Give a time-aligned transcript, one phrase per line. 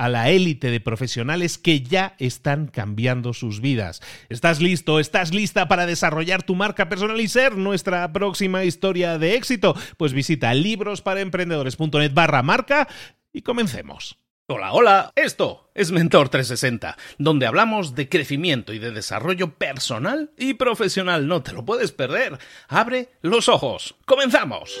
[0.00, 4.00] a la élite de profesionales que ya están cambiando sus vidas.
[4.30, 4.98] ¿Estás listo?
[4.98, 9.76] ¿Estás lista para desarrollar tu marca personal y ser nuestra próxima historia de éxito?
[9.98, 12.88] Pues visita librosparaemprendedores.net barra marca
[13.30, 14.16] y comencemos.
[14.46, 20.54] Hola, hola, esto es Mentor 360, donde hablamos de crecimiento y de desarrollo personal y
[20.54, 21.28] profesional.
[21.28, 22.38] No te lo puedes perder.
[22.68, 23.96] Abre los ojos.
[24.06, 24.80] ¡Comenzamos!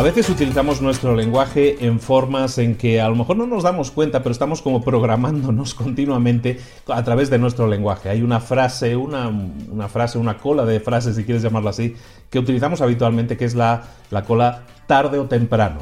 [0.00, 3.90] A veces utilizamos nuestro lenguaje en formas en que a lo mejor no nos damos
[3.90, 8.08] cuenta, pero estamos como programándonos continuamente a través de nuestro lenguaje.
[8.08, 9.30] Hay una frase, una,
[9.90, 11.96] frase, una cola de frases, si quieres llamarla así,
[12.30, 15.80] que utilizamos habitualmente, que es la, la cola tarde o temprano.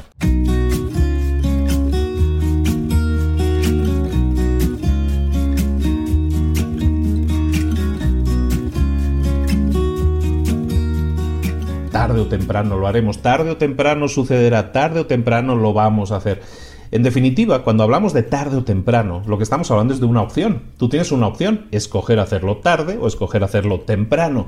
[12.29, 16.41] Temprano lo haremos, tarde o temprano sucederá, tarde o temprano lo vamos a hacer.
[16.91, 20.23] En definitiva, cuando hablamos de tarde o temprano, lo que estamos hablando es de una
[20.23, 20.63] opción.
[20.77, 24.47] Tú tienes una opción, escoger hacerlo tarde o escoger hacerlo temprano.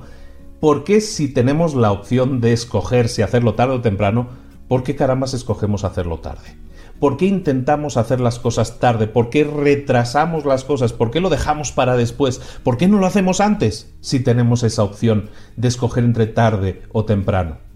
[0.59, 4.29] ¿Por qué si tenemos la opción de escoger si hacerlo tarde o temprano,
[4.67, 6.55] por qué caramba escogemos hacerlo tarde?
[7.01, 9.07] ¿Por qué intentamos hacer las cosas tarde?
[9.07, 10.93] ¿Por qué retrasamos las cosas?
[10.93, 12.39] ¿Por qué lo dejamos para después?
[12.63, 17.03] ¿Por qué no lo hacemos antes si tenemos esa opción de escoger entre tarde o
[17.05, 17.70] temprano?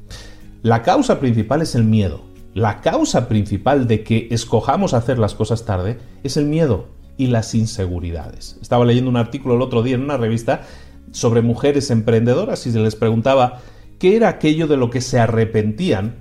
[0.66, 2.22] La causa principal es el miedo.
[2.56, 7.54] La causa principal de que escojamos hacer las cosas tarde es el miedo y las
[7.54, 8.58] inseguridades.
[8.64, 10.64] Estaba leyendo un artículo el otro día en una revista
[11.12, 13.60] sobre mujeres emprendedoras y se les preguntaba
[14.00, 16.16] qué era aquello de lo que se arrepentían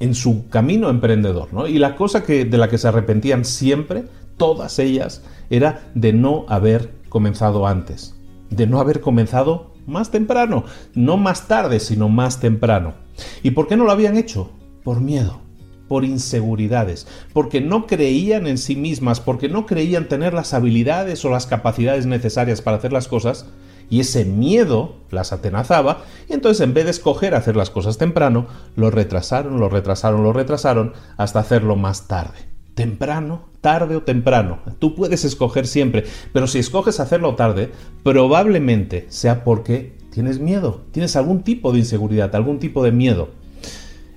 [0.00, 1.68] en su camino emprendedor, ¿no?
[1.68, 4.06] Y la cosa que, de la que se arrepentían siempre,
[4.36, 8.16] todas ellas, era de no haber comenzado antes,
[8.50, 10.64] de no haber comenzado más temprano,
[10.94, 12.94] no más tarde, sino más temprano.
[13.42, 14.50] ¿Y por qué no lo habían hecho?
[14.84, 15.40] Por miedo,
[15.88, 21.30] por inseguridades, porque no creían en sí mismas, porque no creían tener las habilidades o
[21.30, 23.46] las capacidades necesarias para hacer las cosas,
[23.90, 28.46] y ese miedo las atenazaba, y entonces en vez de escoger hacer las cosas temprano,
[28.76, 32.38] lo retrasaron, lo retrasaron, lo retrasaron hasta hacerlo más tarde.
[32.74, 34.60] Temprano, tarde o temprano.
[34.78, 37.70] Tú puedes escoger siempre, pero si escoges hacerlo tarde,
[38.02, 43.30] probablemente sea porque tienes miedo, tienes algún tipo de inseguridad, algún tipo de miedo.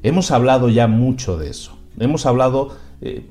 [0.03, 1.77] Hemos hablado ya mucho de eso.
[1.99, 3.25] Hemos hablado eh,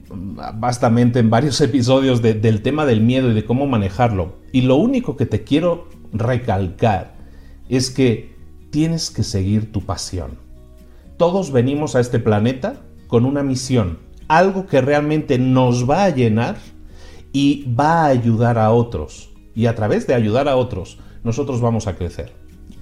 [1.14, 4.34] en varios episodios del tema del miedo y de cómo manejarlo.
[4.52, 7.14] Y lo único que te quiero recalcar
[7.68, 8.34] es que
[8.70, 10.38] tienes que seguir tu pasión.
[11.16, 13.98] Todos venimos a este planeta con una misión,
[14.30, 16.56] algo que realmente nos va a llenar
[17.32, 19.30] y va a ayudar a otros.
[19.56, 22.32] Y a través de ayudar a otros, nosotros vamos a crecer.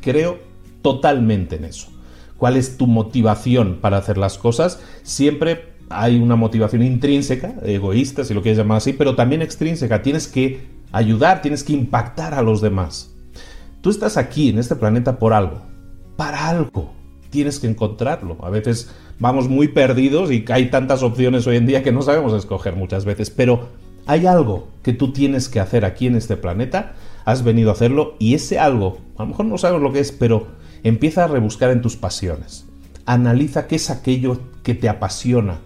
[0.02, 0.38] Creo
[0.82, 1.88] totalmente en eso.
[2.36, 4.80] ¿Cuál es tu motivación para hacer las cosas?
[5.02, 10.02] Siempre hay una motivación intrínseca, egoísta, si lo quieres llamar así, pero también extrínseca.
[10.02, 13.14] Tienes que ayudar, tienes que impactar a los demás.
[13.80, 15.62] Tú estás aquí en este planeta por algo,
[16.16, 16.97] para algo.
[17.30, 18.38] Tienes que encontrarlo.
[18.42, 22.32] A veces vamos muy perdidos y hay tantas opciones hoy en día que no sabemos
[22.32, 23.68] escoger muchas veces, pero
[24.06, 26.94] hay algo que tú tienes que hacer aquí en este planeta,
[27.26, 30.12] has venido a hacerlo y ese algo, a lo mejor no sabes lo que es,
[30.12, 30.46] pero
[30.82, 32.66] empieza a rebuscar en tus pasiones.
[33.04, 35.58] Analiza qué es aquello que te apasiona.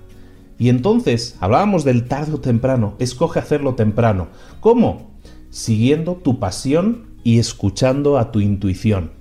[0.58, 4.28] Y entonces, hablábamos del tarde o temprano, escoge hacerlo temprano.
[4.60, 5.10] ¿Cómo?
[5.50, 9.12] Siguiendo tu pasión y escuchando a tu intuición.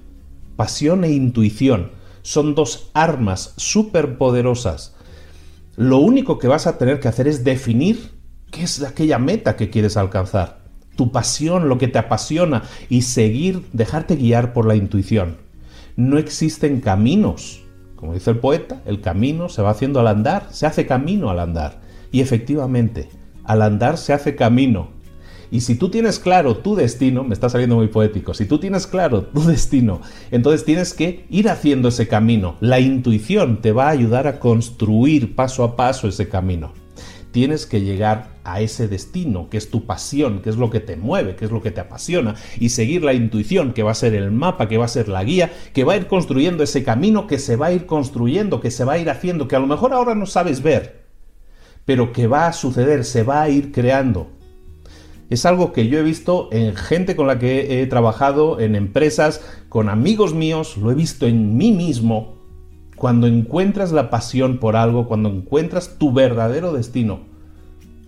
[0.56, 1.92] Pasión e intuición
[2.22, 4.96] son dos armas súper poderosas.
[5.76, 8.12] Lo único que vas a tener que hacer es definir
[8.52, 10.62] qué es aquella meta que quieres alcanzar.
[10.96, 15.38] Tu pasión, lo que te apasiona y seguir, dejarte guiar por la intuición.
[15.96, 17.64] No existen caminos.
[17.96, 21.40] Como dice el poeta, el camino se va haciendo al andar, se hace camino al
[21.40, 21.80] andar.
[22.12, 23.10] Y efectivamente,
[23.44, 24.90] al andar se hace camino,
[25.52, 28.88] y si tú tienes claro tu destino, me está saliendo muy poético, si tú tienes
[28.88, 30.00] claro tu destino,
[30.32, 32.56] entonces tienes que ir haciendo ese camino.
[32.62, 36.72] La intuición te va a ayudar a construir paso a paso ese camino.
[37.32, 40.96] Tienes que llegar a ese destino, que es tu pasión, que es lo que te
[40.96, 44.16] mueve, que es lo que te apasiona, y seguir la intuición, que va a ser
[44.16, 47.28] el mapa, que va a ser la guía, que va a ir construyendo ese camino,
[47.28, 49.68] que se va a ir construyendo, que se va a ir haciendo, que a lo
[49.68, 51.04] mejor ahora no sabes ver,
[51.86, 54.41] pero que va a suceder, se va a ir creando
[55.32, 59.42] es algo que yo he visto en gente con la que he trabajado, en empresas,
[59.70, 62.36] con amigos míos, lo he visto en mí mismo.
[62.98, 67.22] Cuando encuentras la pasión por algo, cuando encuentras tu verdadero destino,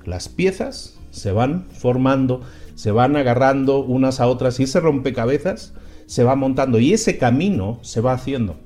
[0.04, 2.42] las piezas se van formando,
[2.76, 5.74] se van agarrando unas a otras y ese rompecabezas
[6.08, 8.58] se va montando y ese camino se va haciendo.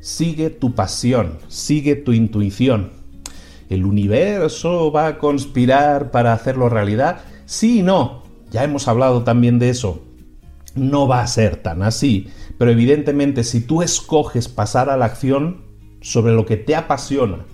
[0.00, 2.92] Sigue tu pasión, sigue tu intuición,
[3.68, 7.20] ¿El universo va a conspirar para hacerlo realidad?
[7.44, 8.22] Sí y no.
[8.50, 10.02] Ya hemos hablado también de eso.
[10.74, 15.62] No va a ser tan así, pero evidentemente si tú escoges pasar a la acción
[16.00, 17.44] sobre lo que te apasiona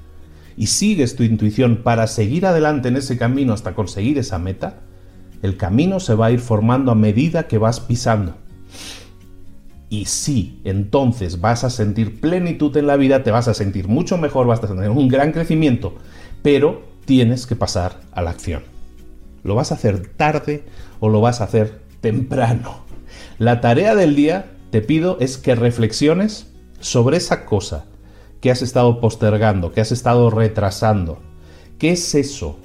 [0.57, 4.83] y sigues tu intuición para seguir adelante en ese camino hasta conseguir esa meta,
[5.43, 8.37] el camino se va a ir formando a medida que vas pisando.
[9.95, 14.19] Y sí, entonces vas a sentir plenitud en la vida, te vas a sentir mucho
[14.19, 15.95] mejor, vas a tener un gran crecimiento,
[16.43, 18.65] pero tienes que pasar a la acción.
[19.45, 20.65] ¿Lo vas a hacer tarde
[20.99, 22.85] o lo vas a hacer temprano?
[23.39, 26.49] La tarea del día, te pido, es que reflexiones
[26.81, 27.85] sobre esa cosa
[28.41, 31.21] que has estado postergando, que has estado retrasando.
[31.79, 32.59] ¿Qué es eso?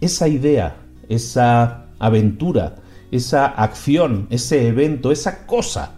[0.00, 0.76] Esa idea,
[1.10, 2.76] esa aventura,
[3.10, 5.96] esa acción, ese evento, esa cosa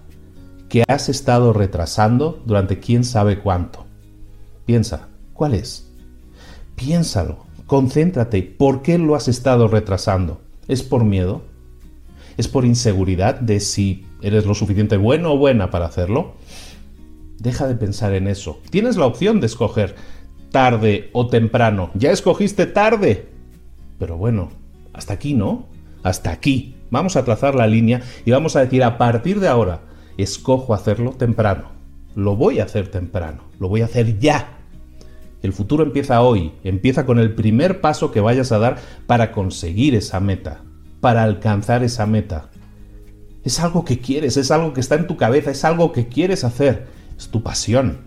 [0.68, 3.87] que has estado retrasando durante quién sabe cuánto.
[4.66, 5.90] Piensa, ¿cuál es?
[6.76, 10.40] Piénsalo, concéntrate, ¿por qué lo has estado retrasando?
[10.68, 11.42] ¿Es por miedo?
[12.37, 16.34] ¿Es por inseguridad de si eres lo suficiente bueno o buena para hacerlo?
[17.38, 18.60] Deja de pensar en eso.
[18.70, 19.96] Tienes la opción de escoger
[20.50, 21.90] tarde o temprano.
[21.94, 23.28] Ya escogiste tarde.
[23.98, 24.50] Pero bueno,
[24.92, 25.66] hasta aquí, ¿no?
[26.02, 26.76] Hasta aquí.
[26.90, 29.80] Vamos a trazar la línea y vamos a decir a partir de ahora,
[30.18, 31.70] escojo hacerlo temprano.
[32.14, 34.58] Lo voy a hacer temprano, lo voy a hacer ya.
[35.40, 39.94] El futuro empieza hoy, empieza con el primer paso que vayas a dar para conseguir
[39.94, 40.62] esa meta,
[41.00, 42.50] para alcanzar esa meta.
[43.44, 46.42] Es algo que quieres, es algo que está en tu cabeza, es algo que quieres
[46.42, 47.98] hacer, es tu pasión.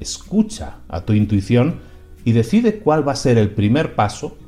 [0.00, 1.80] Escucha a tu intuición
[2.24, 4.38] y decide cuál va a ser el primer paso,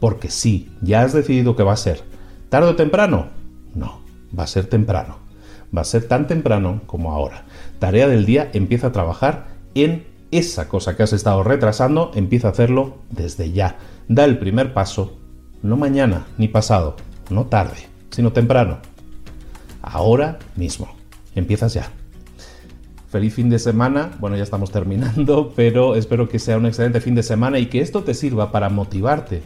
[0.00, 2.02] porque sí, ya has decidido que va a ser.
[2.48, 3.28] ¿Tarde o temprano?
[3.74, 4.00] No,
[4.36, 5.27] va a ser temprano.
[5.76, 7.44] Va a ser tan temprano como ahora.
[7.78, 12.50] Tarea del día, empieza a trabajar en esa cosa que has estado retrasando, empieza a
[12.52, 13.76] hacerlo desde ya.
[14.08, 15.18] Da el primer paso,
[15.62, 16.96] no mañana ni pasado,
[17.30, 18.78] no tarde, sino temprano
[19.82, 20.88] ahora mismo.
[21.34, 21.90] Empiezas ya.
[23.10, 24.10] Feliz fin de semana.
[24.20, 27.80] Bueno, ya estamos terminando, pero espero que sea un excelente fin de semana y que
[27.80, 29.42] esto te sirva para motivarte,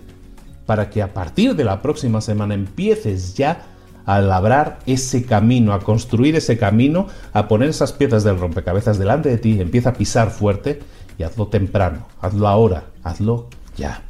[0.67, 3.67] para que a partir de la próxima semana empieces ya
[4.07, 9.29] a labrar ese camino, a construir ese camino, a poner esas piezas del rompecabezas delante
[9.29, 10.81] de ti, empieza a pisar fuerte
[11.19, 14.03] y hazlo temprano, hazlo ahora, hazlo ya.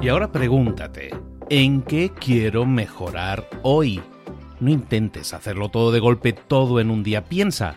[0.00, 1.10] Y ahora pregúntate,
[1.48, 4.02] ¿en qué quiero mejorar hoy?
[4.60, 7.24] No intentes hacerlo todo de golpe, todo en un día.
[7.24, 7.76] Piensa,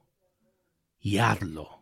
[1.01, 1.81] y hazlo.